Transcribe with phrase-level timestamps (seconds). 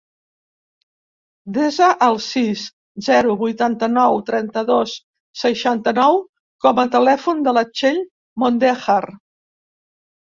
[1.57, 2.63] Desa el sis,
[3.07, 4.93] zero, vuitanta-nou, trenta-dos,
[5.41, 6.17] seixanta-nou
[6.67, 8.01] com a telèfon de la Txell
[8.45, 9.01] Mondejar.